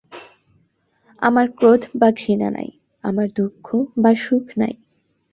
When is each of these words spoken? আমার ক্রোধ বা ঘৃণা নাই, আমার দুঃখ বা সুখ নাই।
আমার 1.21 1.47
ক্রোধ 1.51 1.81
বা 1.95 2.09
ঘৃণা 2.11 2.49
নাই, 2.49 2.69
আমার 3.03 3.27
দুঃখ 3.35 3.67
বা 3.97 4.11
সুখ 4.15 4.45
নাই। 4.57 4.73